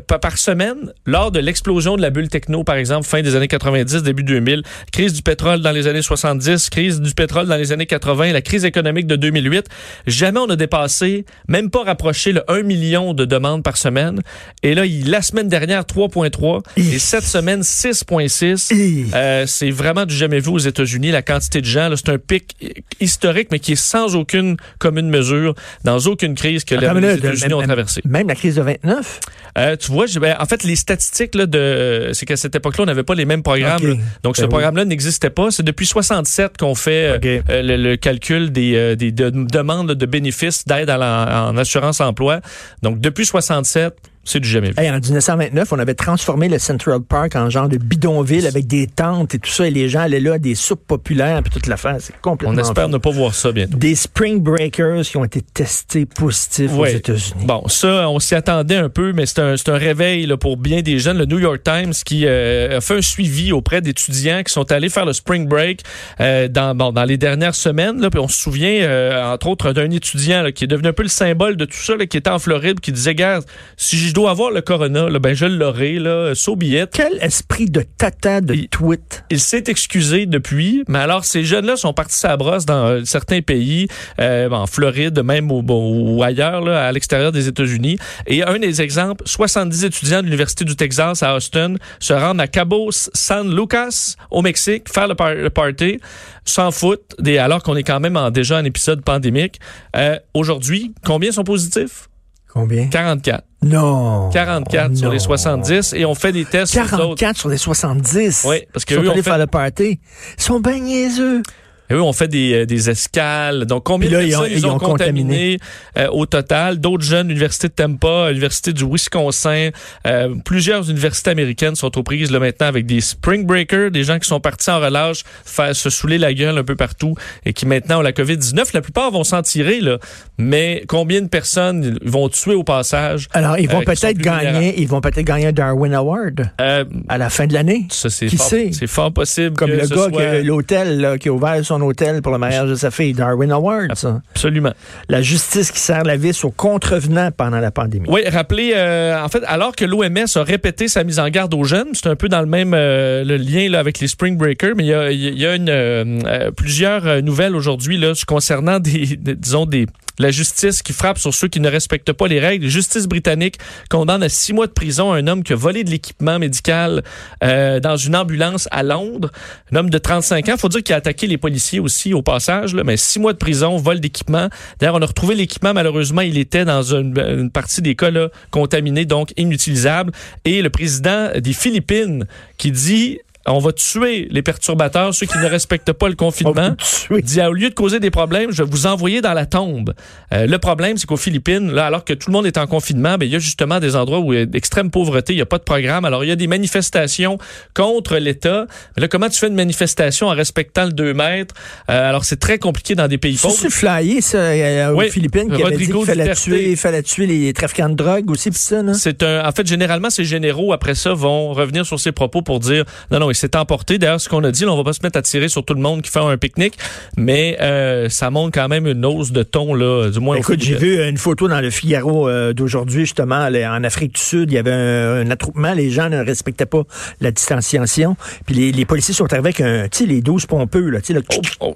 par 0.07 0.37
semaine, 0.37 0.91
lors 1.05 1.31
de 1.31 1.39
l'explosion 1.39 1.95
de 1.95 2.01
la 2.01 2.09
bulle 2.09 2.27
techno, 2.27 2.63
par 2.63 2.75
exemple, 2.75 3.07
fin 3.07 3.21
des 3.21 3.35
années 3.35 3.47
90, 3.47 4.03
début 4.03 4.23
2000, 4.23 4.63
crise 4.91 5.13
du 5.13 5.21
pétrole 5.21 5.61
dans 5.61 5.71
les 5.71 5.87
années 5.87 6.01
70, 6.01 6.69
crise 6.69 6.99
du 6.99 7.13
pétrole 7.13 7.47
dans 7.47 7.55
les 7.55 7.71
années 7.71 7.85
80, 7.85 8.33
la 8.33 8.41
crise 8.41 8.65
économique 8.65 9.07
de 9.07 9.15
2008, 9.15 9.67
jamais 10.15 10.39
on 10.39 10.49
a 10.49 10.55
dépassé, 10.55 11.25
même 11.47 11.69
pas 11.69 11.83
rapproché 11.83 12.31
le 12.31 12.49
1 12.49 12.63
million 12.63 13.13
de 13.13 13.25
demandes 13.25 13.63
par 13.63 13.77
semaine. 13.77 14.21
Et 14.63 14.73
là, 14.73 14.85
il- 14.85 15.09
la 15.09 15.21
semaine 15.21 15.49
dernière, 15.49 15.85
3,3 15.85 16.61
et 16.77 16.99
cette 16.99 17.23
semaine, 17.23 17.61
6,6. 17.63 18.71
Hi. 18.71 19.05
Euh, 19.13 19.45
c'est 19.47 19.71
vraiment 19.71 20.05
du 20.05 20.15
jamais 20.15 20.39
vu 20.39 20.49
aux 20.49 20.57
États-Unis. 20.57 21.11
La 21.11 21.21
quantité 21.21 21.61
de 21.61 21.65
gens, 21.65 21.89
c'est 21.95 22.09
un 22.09 22.17
pic 22.17 22.55
historique, 22.99 23.49
mais 23.51 23.59
qui 23.59 23.73
est 23.73 23.75
sans 23.75 24.15
aucune 24.15 24.57
commune 24.79 25.09
mesure, 25.09 25.53
dans 25.83 25.97
aucune 25.99 26.35
crise 26.35 26.63
que 26.63 26.75
les 26.75 26.85
Attends 26.87 26.97
États-Unis 26.99 27.53
ont 27.53 27.61
traversée. 27.61 28.01
Même 28.05 28.27
la 28.27 28.35
crise 28.35 28.55
de 28.55 28.61
29? 28.61 29.19
Euh, 29.57 29.75
tu 29.77 29.91
vois, 29.91 30.05
ben, 30.19 30.35
en 30.39 30.45
fait, 30.45 30.63
les 30.63 30.75
statistiques, 30.75 31.35
là, 31.35 31.45
de, 31.45 32.09
c'est 32.13 32.25
qu'à 32.25 32.35
cette 32.37 32.55
époque-là, 32.55 32.83
on 32.83 32.87
n'avait 32.87 33.03
pas 33.03 33.15
les 33.15 33.25
mêmes 33.25 33.43
programmes. 33.43 33.97
Donc, 34.23 34.35
ce 34.35 34.41
Ben 34.41 34.47
oui. 34.47 34.51
programme-là 34.51 34.85
n'existait 34.85 35.29
pas. 35.29 35.51
C'est 35.51 35.63
depuis 35.63 35.85
67 35.85 36.57
qu'on 36.57 36.75
fait 36.75 37.17
euh, 37.25 37.39
euh, 37.49 37.61
le, 37.61 37.77
le 37.77 37.95
calcul 37.97 38.51
des, 38.51 38.95
des 38.95 39.11
de- 39.11 39.29
demandes 39.29 39.91
de 39.91 40.04
bénéfices 40.05 40.65
d'aide 40.65 40.89
en 40.89 41.57
assurance 41.57 42.01
emploi. 42.01 42.41
Donc, 42.81 42.99
depuis 42.99 43.25
67, 43.25 43.95
c'est 44.25 44.39
du 44.39 44.49
jamais 44.49 44.69
vu. 44.69 44.73
Hey, 44.77 44.89
en 44.89 44.99
1929, 44.99 45.71
on 45.71 45.79
avait 45.79 45.93
transformé 45.93 46.49
le 46.49 46.59
Central 46.59 46.99
Park 47.01 47.35
en 47.35 47.49
genre 47.49 47.69
de 47.69 47.77
bidonville 47.77 48.47
avec 48.47 48.67
des 48.67 48.87
tentes 48.87 49.35
et 49.35 49.39
tout 49.39 49.49
ça, 49.49 49.67
et 49.67 49.71
les 49.71 49.87
gens 49.87 50.01
allaient 50.01 50.19
là, 50.19 50.37
des 50.39 50.55
soupes 50.55 50.85
populaires, 50.85 51.41
puis 51.43 51.51
toute 51.51 51.67
l'affaire. 51.67 51.97
C'est 51.99 52.19
complètement 52.21 52.55
On 52.55 52.59
espère 52.59 52.85
fou. 52.85 52.91
ne 52.91 52.97
pas 52.97 53.11
voir 53.11 53.33
ça 53.33 53.51
bientôt. 53.51 53.77
Des 53.77 53.95
Spring 53.95 54.41
Breakers 54.41 55.03
qui 55.03 55.17
ont 55.17 55.25
été 55.25 55.41
testés 55.41 56.05
positifs 56.05 56.71
aux. 56.73 56.85
États-Unis. 56.85 57.45
Bon, 57.45 57.67
ça, 57.67 58.09
on 58.09 58.19
s'y 58.19 58.35
attendait 58.35 58.77
un 58.77 58.89
peu, 58.89 59.13
mais 59.13 59.25
c'est 59.25 59.39
un, 59.39 59.55
un 59.67 59.77
réveil 59.77 60.25
là, 60.25 60.37
pour 60.37 60.57
bien 60.57 60.81
des 60.81 60.99
jeunes. 60.99 61.17
Le 61.17 61.25
New 61.25 61.39
York 61.39 61.61
Times 61.63 61.93
qui 62.05 62.25
euh, 62.25 62.77
a 62.77 62.81
fait 62.81 62.97
un 62.97 63.01
suivi 63.01 63.51
auprès 63.51 63.81
d'étudiants 63.81 64.41
qui 64.43 64.51
sont 64.51 64.71
allés 64.71 64.89
faire 64.89 65.05
le 65.05 65.13
spring 65.13 65.47
break 65.47 65.81
euh, 66.19 66.47
dans, 66.47 66.75
bon, 66.75 66.91
dans 66.91 67.03
les 67.03 67.17
dernières 67.17 67.55
semaines. 67.55 68.01
Là, 68.01 68.09
puis 68.09 68.19
on 68.19 68.27
se 68.27 68.41
souvient, 68.41 68.81
euh, 68.81 69.33
entre 69.33 69.47
autres, 69.47 69.71
d'un 69.71 69.91
étudiant 69.91 70.41
là, 70.41 70.51
qui 70.51 70.63
est 70.63 70.67
devenu 70.67 70.87
un 70.89 70.93
peu 70.93 71.03
le 71.03 71.09
symbole 71.09 71.57
de 71.57 71.65
tout 71.65 71.77
ça, 71.77 71.95
là, 71.95 72.05
qui 72.05 72.17
était 72.17 72.29
en 72.29 72.39
Floride, 72.39 72.79
qui 72.79 72.91
disait, 72.91 73.15
gars, 73.15 73.41
si 73.77 73.97
je 73.97 74.13
dois 74.15 74.31
avoir 74.31 74.49
le 74.51 74.61
corona, 74.61 75.09
là, 75.09 75.19
ben 75.19 75.35
je 75.35 75.45
l'aurai, 75.45 75.99
là, 75.99 76.33
be 76.57 76.63
it. 76.63 76.89
Quel 76.93 77.17
esprit 77.21 77.65
de 77.69 77.81
tata 77.81 78.41
de 78.41 78.53
Il- 78.55 78.69
tweet. 78.69 79.23
Il 79.29 79.39
s'est 79.39 79.65
excusé 79.67 80.25
depuis, 80.25 80.83
mais 80.87 80.99
alors 80.99 81.25
ces 81.25 81.43
jeunes-là 81.43 81.75
sont 81.75 81.93
partis 81.93 82.25
à 82.25 82.35
brosse 82.37 82.65
dans 82.65 82.85
euh, 82.87 83.01
certains 83.05 83.41
pays, 83.41 83.87
euh, 84.19 84.49
en 84.49 84.65
Floride, 84.67 85.21
même 85.21 85.51
au, 85.51 85.61
ou 85.67 86.23
ailleurs, 86.23 86.61
là, 86.61 86.87
à 86.87 86.91
l'extérieur 86.91 87.31
des 87.31 87.47
États-Unis. 87.47 87.97
Et 88.27 88.41
un 88.43 88.57
des 88.57 88.81
exemples, 88.81 89.23
70 89.27 89.83
étudiants 89.83 90.19
de 90.21 90.25
l'Université 90.25 90.65
du 90.65 90.75
Texas 90.75 91.21
à 91.21 91.35
Austin 91.35 91.75
se 91.99 92.13
rendent 92.13 92.41
à 92.41 92.47
Cabo 92.47 92.89
San 92.91 93.53
Lucas, 93.55 94.15
au 94.31 94.41
Mexique, 94.41 94.89
faire 94.91 95.07
le, 95.07 95.15
par- 95.15 95.35
le 95.35 95.49
party, 95.49 95.99
s'en 96.45 96.71
foutent, 96.71 97.15
des, 97.19 97.37
alors 97.37 97.61
qu'on 97.63 97.75
est 97.75 97.83
quand 97.83 97.99
même 97.99 98.15
en, 98.17 98.31
déjà 98.31 98.57
en 98.59 98.63
épisode 98.63 99.03
pandémique. 99.03 99.59
Euh, 99.95 100.17
Aujourd'hui, 100.33 100.93
combien 101.05 101.31
sont 101.31 101.43
positifs? 101.43 102.07
Combien? 102.53 102.87
44. 102.87 103.43
Non. 103.65 104.29
44 104.29 104.95
sur 104.95 105.11
les 105.11 105.19
70 105.19 105.93
et 105.93 106.05
on 106.05 106.13
fait 106.15 106.31
des 106.31 106.45
tests 106.45 106.71
sur 106.73 106.81
les 106.83 106.87
autres. 106.93 106.97
44 107.15 107.37
sur 107.37 107.49
les 107.49 107.57
70. 107.57 108.45
Oui, 108.47 108.57
parce 108.71 108.85
que 108.85 108.93
Ils 108.93 108.97
sont 108.97 109.03
eux, 109.03 109.07
on 109.07 109.11
allés 109.11 109.21
fait- 109.23 109.29
faire 109.31 109.37
le 109.39 109.47
party. 109.47 109.99
Ils 110.37 110.43
sont 110.43 110.59
bien 110.59 110.79
niaiseux. 110.79 111.41
Et 111.89 111.93
eux, 111.93 112.01
on 112.01 112.13
fait 112.13 112.27
des, 112.27 112.53
euh, 112.53 112.65
des 112.65 112.89
escales. 112.89 113.65
Donc, 113.65 113.83
combien 113.83 114.09
là, 114.09 114.21
de 114.21 114.27
ils 114.27 114.35
ont- 114.35 114.39
personnes 114.39 114.57
ils 114.57 114.59
ils 114.59 114.65
ont, 114.65 114.75
ont 114.75 114.79
contaminé 114.79 115.59
euh, 115.97 116.07
au 116.11 116.25
total? 116.25 116.79
D'autres 116.79 117.03
jeunes, 117.03 117.27
l'Université 117.27 117.67
de 117.67 117.73
Tampa, 117.73 118.29
l'Université 118.29 118.73
du 118.73 118.83
Wisconsin, 118.85 119.69
euh, 120.07 120.33
plusieurs 120.43 120.89
universités 120.89 121.29
américaines 121.31 121.75
sont 121.75 121.97
aux 121.97 122.03
prises 122.03 122.31
là, 122.31 122.39
maintenant 122.39 122.67
avec 122.67 122.85
des 122.85 123.01
spring 123.01 123.45
breakers, 123.45 123.91
des 123.91 124.03
gens 124.03 124.19
qui 124.19 124.27
sont 124.27 124.39
partis 124.39 124.69
en 124.71 124.79
relâche, 124.79 125.23
faire 125.45 125.75
se 125.75 125.89
saouler 125.89 126.17
la 126.17 126.33
gueule 126.33 126.57
un 126.57 126.63
peu 126.63 126.75
partout 126.75 127.13
et 127.45 127.53
qui 127.53 127.65
maintenant 127.65 127.99
ont 127.99 128.01
la 128.01 128.11
COVID-19. 128.13 128.69
La 128.73 128.81
plupart 128.81 129.11
vont 129.11 129.23
s'en 129.23 129.41
tirer, 129.41 129.79
là. 129.81 129.97
Mais 130.37 130.83
combien 130.87 131.21
de 131.21 131.27
personnes 131.27 131.99
ils 132.03 132.09
vont 132.09 132.29
tuer 132.29 132.55
au 132.55 132.63
passage? 132.63 133.27
Alors, 133.33 133.57
ils 133.59 133.69
vont 133.69 133.81
Euh, 133.81 133.85
peut-être 133.85 134.17
gagner, 134.17 134.45
vulnérables? 134.49 134.73
ils 134.79 134.87
vont 134.87 135.01
peut-être 135.01 135.25
gagner 135.25 135.47
un 135.47 135.51
Darwin 135.51 135.93
Award 135.93 136.49
Euh, 136.59 136.83
à 137.09 137.17
la 137.17 137.29
fin 137.29 137.45
de 137.47 137.53
l'année. 137.53 137.85
ça, 137.89 138.09
c'est 138.09 138.25
Qui 138.27 138.37
fort, 138.37 138.47
sait? 138.47 138.69
c'est 138.73 138.87
fort 138.87 139.13
possible 139.13 139.55
Comme 139.55 139.69
que 139.69 139.75
le 139.75 139.79
gars 139.87 139.95
soit- 139.95 140.11
qui 140.11 140.21
a 140.21 140.41
l'hôtel, 140.41 141.17
qui 141.19 141.29
a 141.29 141.31
ouvert 141.33 141.63
son 141.63 141.74
hôtel 141.81 142.21
pour 142.21 142.31
le 142.31 142.37
mariage 142.37 142.69
de 142.69 142.75
sa 142.75 142.91
fille. 142.91 143.13
Darwin 143.13 143.51
Award, 143.51 143.95
ça. 143.95 144.21
Absolument. 144.31 144.73
La 145.09 145.21
justice 145.21 145.71
qui 145.71 145.79
serre 145.79 146.03
la 146.03 146.17
vis 146.17 146.43
aux 146.43 146.51
contrevenants 146.51 147.31
pendant 147.35 147.59
la 147.59 147.71
pandémie. 147.71 148.07
Oui, 148.09 148.21
rappelez, 148.27 148.73
euh, 148.75 149.21
en 149.23 149.27
fait, 149.29 149.43
alors 149.47 149.75
que 149.75 149.85
l'OMS 149.85 150.25
a 150.35 150.43
répété 150.43 150.87
sa 150.87 151.03
mise 151.03 151.19
en 151.19 151.29
garde 151.29 151.53
aux 151.53 151.63
jeunes, 151.63 151.89
c'est 151.93 152.07
un 152.07 152.15
peu 152.15 152.29
dans 152.29 152.41
le 152.41 152.47
même 152.47 152.73
euh, 152.73 153.23
le 153.23 153.37
lien 153.37 153.69
là, 153.69 153.79
avec 153.79 153.99
les 153.99 154.07
Spring 154.07 154.37
Breakers, 154.37 154.73
mais 154.75 154.83
il 154.83 154.87
y 154.89 154.93
a, 154.93 155.11
y 155.11 155.45
a 155.45 155.55
une, 155.55 155.69
euh, 155.69 156.51
plusieurs 156.51 157.21
nouvelles 157.21 157.55
aujourd'hui 157.55 158.01
concernant 158.27 158.79
des, 158.79 159.17
des- 159.17 159.35
disons 159.35 159.65
des 159.65 159.85
la 160.17 160.31
justice 160.31 160.81
qui 160.81 160.93
frappe 160.93 161.17
sur 161.17 161.33
ceux 161.33 161.49
qui 161.49 161.59
ne 161.59 161.67
respectent 161.69 162.13
pas 162.13 162.27
les 162.29 162.39
règles. 162.39 162.63
La 162.63 162.71
justice 162.71 163.05
britannique 163.05 163.57
condamne 163.89 164.23
à 164.23 164.29
six 164.29 164.53
mois 164.53 164.65
de 164.65 164.71
prison 164.71 165.11
un 165.11 165.27
homme 165.27 165.43
qui 165.43 165.51
a 165.51 165.57
volé 165.57 165.83
de 165.83 165.89
l'équipement 165.89 166.39
médical 166.39 167.03
euh, 167.43 167.81
dans 167.81 167.97
une 167.97 168.15
ambulance 168.15 168.69
à 168.71 168.81
Londres. 168.81 169.29
Un 169.73 169.75
homme 169.75 169.89
de 169.89 169.97
35 169.97 170.47
ans. 170.47 170.55
faut 170.57 170.69
dire 170.69 170.83
qu'il 170.83 170.93
a 170.95 170.99
attaqué 170.99 171.27
les 171.27 171.37
policiers 171.37 171.64
aussi 171.79 172.13
au 172.13 172.21
passage, 172.21 172.75
mais 172.75 172.97
six 172.97 173.19
mois 173.19 173.33
de 173.33 173.37
prison, 173.37 173.77
vol 173.77 173.99
d'équipement. 173.99 174.49
D'ailleurs, 174.79 174.95
on 174.95 175.01
a 175.01 175.05
retrouvé 175.05 175.35
l'équipement. 175.35 175.73
Malheureusement, 175.73 176.21
il 176.21 176.37
était 176.37 176.65
dans 176.65 176.83
une, 176.83 177.49
partie 177.51 177.81
des 177.81 177.95
cas 177.95 178.11
là, 178.11 178.29
contaminé, 178.51 179.05
donc 179.05 179.33
inutilisable. 179.37 180.11
Et 180.45 180.61
le 180.61 180.69
président 180.69 181.29
des 181.39 181.53
Philippines 181.53 182.25
qui 182.57 182.71
dit 182.71 183.19
on 183.47 183.59
va 183.59 183.71
tuer 183.73 184.27
les 184.31 184.41
perturbateurs, 184.41 185.13
ceux 185.13 185.25
qui 185.25 185.37
ne 185.37 185.45
respectent 185.45 185.93
pas 185.93 186.07
le 186.07 186.13
On 186.13 186.25
confinement 186.25 186.75
dit 187.21 187.41
au 187.41 187.53
lieu 187.53 187.69
de 187.69 187.75
causer 187.75 187.99
des 187.99 188.11
problèmes, 188.11 188.51
je 188.51 188.63
vais 188.63 188.69
vous 188.69 188.87
envoyer 188.87 189.21
dans 189.21 189.33
la 189.33 189.45
tombe. 189.45 189.93
Euh, 190.33 190.47
le 190.47 190.57
problème, 190.57 190.97
c'est 190.97 191.05
qu'aux 191.05 191.17
Philippines, 191.17 191.71
là, 191.71 191.85
alors 191.85 192.03
que 192.03 192.13
tout 192.13 192.29
le 192.29 192.33
monde 192.33 192.45
est 192.45 192.57
en 192.57 192.67
confinement, 192.67 193.17
ben, 193.17 193.25
il 193.25 193.31
y 193.31 193.35
a 193.35 193.39
justement 193.39 193.79
des 193.79 193.95
endroits 193.95 194.19
où 194.19 194.33
il 194.33 194.39
y 194.39 194.41
a 194.41 194.45
d'extrême 194.45 194.89
pauvreté, 194.89 195.33
il 195.33 195.37
n'y 195.37 195.41
a 195.41 195.45
pas 195.45 195.57
de 195.57 195.63
programme. 195.63 196.05
Alors, 196.05 196.23
il 196.23 196.27
y 196.27 196.31
a 196.31 196.35
des 196.35 196.47
manifestations 196.47 197.37
contre 197.73 198.17
l'État. 198.17 198.65
Mais 198.95 199.01
là, 199.01 199.07
comment 199.07 199.29
tu 199.29 199.39
fais 199.39 199.47
une 199.47 199.55
manifestation 199.55 200.27
en 200.27 200.33
respectant 200.33 200.85
le 200.85 200.93
2 200.93 201.13
mètres? 201.13 201.55
Euh, 201.89 202.09
alors, 202.09 202.25
c'est 202.25 202.39
très 202.39 202.57
compliqué 202.57 202.95
dans 202.95 203.07
des 203.07 203.17
pays 203.17 203.37
pauvres. 203.37 203.55
c'est 203.55 203.69
flyé, 203.69 204.21
ça, 204.21 204.37
euh, 204.37 204.91
aux 204.91 204.99
Oui, 204.99 205.09
Philippines, 205.09 205.51
qui 205.51 205.63
avait 205.63 205.77
dit 205.77 205.87
qu'il 205.87 206.05
fallait 206.05 206.33
tuer, 206.33 206.71
il 206.71 206.77
fallait 206.77 207.03
tuer 207.03 207.27
les 207.27 207.53
trafiquants 207.53 207.89
de 207.89 207.95
drogue 207.95 208.29
aussi, 208.31 208.51
pis 208.51 208.59
ça, 208.59 208.81
là. 208.81 208.93
C'est 208.93 209.23
un, 209.23 209.47
en 209.47 209.51
fait, 209.51 209.67
généralement, 209.67 210.09
ces 210.09 210.25
généraux, 210.25 210.73
après 210.73 210.95
ça, 210.95 211.13
vont 211.13 211.53
revenir 211.53 211.85
sur 211.85 211.99
ces 211.99 212.11
propos 212.11 212.41
pour 212.41 212.59
dire, 212.59 212.85
non, 213.11 213.19
non, 213.19 213.29
il 213.35 213.39
s'est 213.39 213.55
emporté. 213.55 213.97
D'ailleurs, 213.97 214.21
ce 214.21 214.29
qu'on 214.29 214.43
a 214.43 214.51
dit, 214.51 214.63
là, 214.63 214.71
on 214.71 214.77
va 214.77 214.83
pas 214.83 214.93
se 214.93 215.01
mettre 215.03 215.17
à 215.17 215.21
tirer 215.21 215.47
sur 215.49 215.63
tout 215.63 215.73
le 215.73 215.81
monde 215.81 216.01
qui 216.01 216.09
fait 216.09 216.19
un 216.19 216.37
pique-nique, 216.37 216.77
mais 217.17 217.57
euh, 217.61 218.09
ça 218.09 218.29
montre 218.31 218.51
quand 218.53 218.67
même 218.67 218.87
une 218.87 219.05
hausse 219.05 219.31
de 219.31 219.43
ton, 219.43 219.73
là, 219.73 220.09
du 220.09 220.19
moins. 220.19 220.37
Écoute, 220.37 220.61
j'ai 220.61 220.75
vu 220.75 221.03
une 221.07 221.17
photo 221.17 221.47
dans 221.47 221.61
le 221.61 221.69
Figaro 221.69 222.29
euh, 222.29 222.53
d'aujourd'hui, 222.53 223.01
justement, 223.01 223.49
là, 223.49 223.73
en 223.73 223.83
Afrique 223.83 224.15
du 224.15 224.21
Sud. 224.21 224.51
Il 224.51 224.55
y 224.55 224.57
avait 224.57 224.71
un, 224.71 225.25
un 225.25 225.31
attroupement. 225.31 225.73
Les 225.73 225.89
gens 225.89 226.09
ne 226.09 226.23
respectaient 226.23 226.65
pas 226.65 226.83
la 227.21 227.31
distanciation. 227.31 228.15
Puis 228.45 228.55
les, 228.55 228.71
les 228.71 228.85
policiers 228.85 229.13
sont 229.13 229.31
arrivés 229.31 229.49
avec 229.49 229.61
un, 229.61 229.87
tu 229.89 229.99
sais, 229.99 230.05
les 230.05 230.21
12 230.21 230.45
pompeux, 230.45 230.89
là, 230.89 231.01
tu 231.01 231.07
sais, 231.07 231.13
là, 231.13 231.21
Oh, 231.35 231.41
oh. 231.59 231.75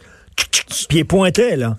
puis 0.88 1.00
ils 1.00 1.06
pointaient, 1.06 1.58
là. 1.58 1.76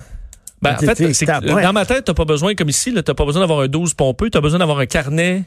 Ben, 0.62 0.74
en 0.74 0.94
fait, 0.94 1.24
dans 1.62 1.72
ma 1.72 1.86
tête, 1.86 2.04
t'as 2.04 2.14
pas 2.14 2.26
besoin, 2.26 2.54
comme 2.54 2.68
ici, 2.68 2.92
t'as 2.92 3.14
pas 3.14 3.24
besoin 3.24 3.40
d'avoir 3.40 3.60
un 3.60 3.68
12 3.68 3.94
pompeux, 3.94 4.28
t'as 4.28 4.42
besoin 4.42 4.58
d'avoir 4.58 4.78
un 4.78 4.86
carnet 4.86 5.44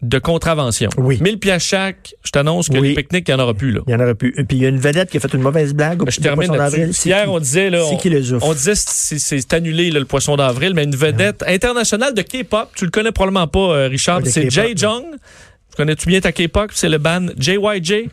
de 0.00 0.18
contravention. 0.20 0.90
Oui. 0.96 1.18
1000 1.20 1.38
pièces 1.38 1.64
chaque, 1.64 2.14
je 2.24 2.30
t'annonce 2.30 2.68
que 2.68 2.78
Oui. 2.78 2.90
les 2.90 2.94
pique-niques, 2.94 3.28
il 3.28 3.34
n'y 3.34 3.40
en 3.40 3.42
aura 3.42 3.54
plus, 3.54 3.72
là. 3.72 3.80
Il 3.88 3.92
y 3.92 3.96
en 3.96 4.00
aurait 4.00 4.14
plus. 4.14 4.32
Puis 4.32 4.44
il 4.58 4.62
y 4.62 4.66
a 4.66 4.68
une 4.68 4.78
vedette 4.78 5.10
qui 5.10 5.16
a 5.16 5.20
fait 5.20 5.34
une 5.34 5.42
mauvaise 5.42 5.74
blague 5.74 6.02
au 6.02 6.06
Je 6.08 6.20
termine 6.20 6.52
d'avril. 6.52 6.90
Hier, 7.04 7.24
qui? 7.24 7.28
on 7.28 7.38
disait, 7.40 7.68
là, 7.70 7.80
C'est 7.84 7.94
on, 7.94 7.96
qui 7.98 8.16
ouf? 8.34 8.42
on 8.44 8.52
disait 8.52 8.74
c'est- 8.76 9.52
annulé, 9.54 9.90
là, 9.90 9.98
le 9.98 10.06
poisson 10.06 10.36
d'avril, 10.36 10.72
mais 10.74 10.84
une 10.84 10.94
vedette 10.94 11.42
internationale 11.48 12.14
de 12.14 12.22
K-pop, 12.22 12.68
tu 12.76 12.84
le 12.84 12.90
connais 12.92 13.10
probablement 13.10 13.48
pas, 13.48 13.58
euh, 13.58 13.88
Richard, 13.88 14.20
c'est 14.24 14.48
Jay 14.50 14.68
là. 14.68 14.74
Jung. 14.76 15.04
Connais-tu 15.76 16.06
bien 16.06 16.20
ta 16.20 16.30
K-pop? 16.30 16.70
C'est 16.74 16.88
le 16.88 16.98
band 16.98 17.26
JYJ. 17.36 18.08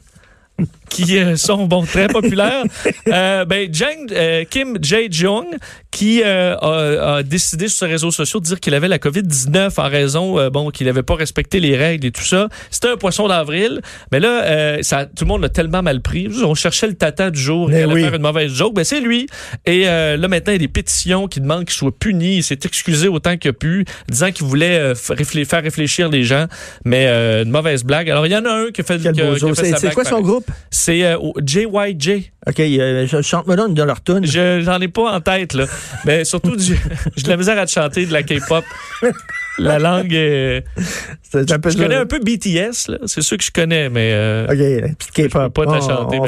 Qui 0.96 1.18
euh, 1.20 1.36
sont 1.36 1.66
bon 1.66 1.84
très 1.86 2.08
populaires. 2.08 2.64
Euh, 3.08 3.46
ben 3.46 3.70
Jang, 3.72 4.12
euh, 4.12 4.44
Kim 4.50 4.78
Jae 4.82 5.08
Jung 5.12 5.46
qui 5.92 6.24
a, 6.24 6.58
a 7.18 7.24
décidé 7.24 7.68
sur 7.68 7.80
ses 7.80 7.86
réseaux 7.86 8.12
sociaux 8.12 8.40
de 8.40 8.46
dire 8.46 8.60
qu'il 8.60 8.74
avait 8.74 8.88
la 8.88 8.98
COVID-19 8.98 9.80
en 9.80 9.90
raison 9.90 10.50
bon 10.50 10.72
qu'il 10.72 10.88
n'avait 10.88 11.04
pas 11.04 11.16
respecté 11.16 11.60
les 11.60 11.76
règles 11.78 12.08
et 12.08 12.12
tout 12.12 12.24
ça. 12.24 12.50
C'était 12.72 12.90
un 12.90 12.98
poisson 12.98 13.28
d'avril, 13.28 13.82
mais 14.12 14.20
là 14.20 14.82
ça 14.82 15.06
tout 15.06 15.24
le 15.24 15.28
monde 15.28 15.42
l'a 15.42 15.50
tellement 15.50 15.82
mal 15.84 16.02
pris. 16.02 16.28
On 16.44 16.56
cherchait 16.56 16.88
le 16.88 16.96
tata 16.96 17.30
du 17.32 17.40
jour 17.40 17.70
Mais 17.70 17.84
allait 17.84 17.94
oui. 17.94 18.02
faire 18.04 18.16
une 18.16 18.22
mauvaise 18.22 18.52
joke, 18.52 18.74
ben 18.74 18.84
c'est 18.84 19.02
lui. 19.02 19.28
Et 19.66 19.84
là 19.86 20.18
maintenant 20.18 20.52
il 20.52 20.56
y 20.56 20.56
a 20.56 20.60
des 20.60 20.68
pétitions 20.68 21.28
qui 21.28 21.42
demandent 21.42 21.66
qu'il 21.66 21.76
soit 21.76 21.98
puni, 21.98 22.38
il 22.38 22.44
s'est 22.44 22.60
excusé 22.66 23.08
autant 23.08 23.38
qu'il 23.38 23.50
a 23.52 23.54
pu, 23.54 23.86
disant 24.10 24.32
qu'il 24.32 24.46
voulait 24.46 24.94
faire 24.96 25.64
réfléchir 25.64 26.10
les 26.10 26.24
gens, 26.24 26.48
mais 26.84 27.06
euh, 27.08 27.44
une 27.44 27.52
mauvaise 27.52 27.84
blague. 27.84 28.10
Alors 28.10 28.26
il 28.26 28.32
y 28.32 28.36
en 28.38 28.46
a 28.46 28.52
un 28.52 28.72
qui 28.72 28.82
a 28.82 28.84
fait, 28.84 28.98
qui 29.00 29.08
a- 29.08 29.12
beau 29.12 29.18
qui 29.18 29.22
a 29.22 29.36
jour. 29.36 29.56
fait 29.56 29.74
C'est 29.78 29.94
quoi 29.94 30.04
son 30.06 30.22
groupe? 30.22 30.50
C'est 30.86 31.04
euh, 31.04 31.18
JYJ. 31.44 32.32
OK, 32.46 32.60
euh, 32.60 33.08
chante-moi 33.24 33.56
donc 33.56 33.74
de 33.74 33.82
leur 33.82 34.04
tune. 34.04 34.24
Je 34.24 34.62
j'en 34.62 34.80
ai 34.80 34.88
pas 34.88 35.14
en 35.16 35.20
tête 35.20 35.56
là, 35.56 35.66
mais 36.06 36.24
surtout 36.26 36.56
du- 36.56 36.78
j'ai 37.16 37.24
de 37.24 37.30
la 37.30 37.38
misère 37.38 37.58
à 37.58 37.66
te 37.66 37.72
chanter 37.72 38.06
de 38.06 38.14
la 38.14 38.22
K-pop. 38.22 38.64
La 39.58 39.80
langue, 39.80 40.14
est- 40.14 40.64
un 41.34 41.60
peu 41.60 41.70
je 41.72 41.78
connais 41.78 41.96
un 41.96 42.06
peu 42.06 42.20
BTS 42.20 42.90
là, 42.90 42.98
c'est 43.08 43.22
sûr 43.22 43.38
que 43.38 43.44
je 43.44 43.52
connais, 43.52 43.90
mais 43.90 44.12
euh, 44.14 44.46
OK, 44.48 44.96
K-pop. 45.14 45.52
Pas 45.54 45.66
te 45.66 45.72
la 45.72 45.78
On- 45.78 45.82
chanter, 45.90 46.20
on. 46.20 46.26